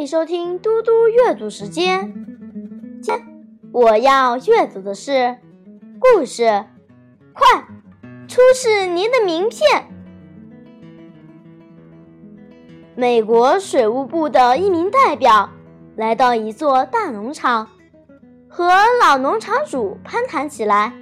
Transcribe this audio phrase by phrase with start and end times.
[0.00, 2.14] 欢迎收听嘟嘟阅读时间。
[3.02, 3.14] 今
[3.70, 5.36] 我要阅读的是
[5.98, 6.64] 故事，
[7.34, 7.46] 快
[8.26, 9.92] 出示您的名片。
[12.94, 15.50] 美国水务部的一名代表
[15.96, 17.68] 来到一座大农场，
[18.48, 18.72] 和
[19.02, 20.94] 老农场主攀谈起来。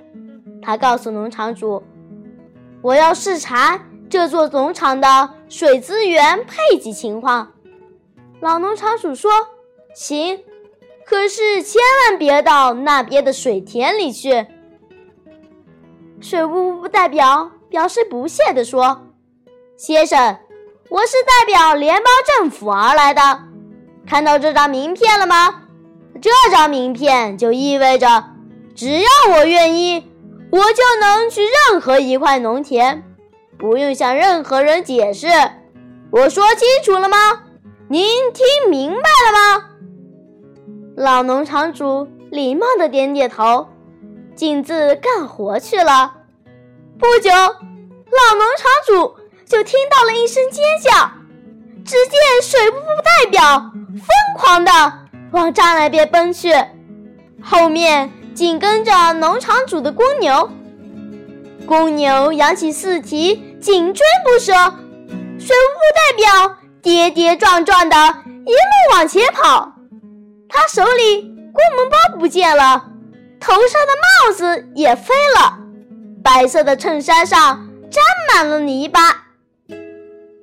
[0.60, 1.84] 他告诉农场主
[2.82, 3.80] ：“我要视察
[4.10, 7.52] 这座农场的水资源配给情况。”
[8.40, 9.30] 老农场主说
[9.94, 10.44] ：“行，
[11.04, 14.46] 可是千万别到那边的水田里去。”
[16.20, 19.08] 水务部代表表示不屑地说
[19.76, 20.38] ：“先生，
[20.88, 23.40] 我是代表联邦政府而来的，
[24.06, 25.62] 看到这张名片了吗？
[26.22, 28.24] 这张名片就意味着，
[28.74, 30.08] 只要我愿意，
[30.52, 33.02] 我就能去任何一块农田，
[33.58, 35.26] 不用向任何人解释。
[36.12, 37.16] 我说清楚了吗？”
[37.90, 39.64] 您听明白了吗？
[40.94, 43.66] 老农场主礼貌的点点头，
[44.34, 46.12] 径自干活去了。
[46.98, 50.90] 不久，老农场主就听到了一声尖叫，
[51.82, 54.70] 只见水务部代表疯狂的
[55.30, 56.52] 往栅栏边奔去，
[57.42, 60.50] 后面紧跟着农场主的公牛。
[61.66, 64.52] 公牛扬起四蹄，紧追不舍。
[65.38, 66.57] 水务部代表。
[66.82, 67.96] 跌跌撞撞的
[68.46, 69.72] 一路往前跑，
[70.48, 72.86] 他手里公文包不见了，
[73.40, 73.92] 头上的
[74.26, 75.58] 帽子也飞了，
[76.22, 79.26] 白色的衬衫上沾满了泥巴。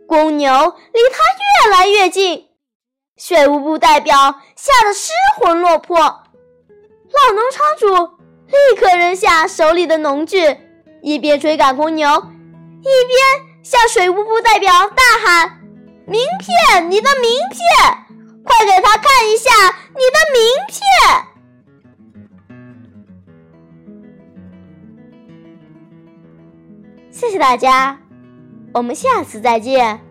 [0.08, 0.52] 公牛
[0.94, 1.24] 离他
[1.66, 2.46] 越来越近，
[3.18, 4.16] 税务部代表
[4.56, 5.98] 吓得失魂落魄。
[5.98, 7.88] 老农场主
[8.48, 10.58] 立刻扔下手里的农具，
[11.02, 15.62] 一边追赶公牛，一边向水务部代表大喊。
[16.08, 17.62] 名片，你的名片，
[18.44, 19.50] 快给他看一下
[19.90, 20.78] 你的名片。
[27.12, 27.98] 谢谢大家，
[28.74, 30.05] 我们下次再见。